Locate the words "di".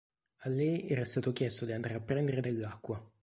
1.65-1.73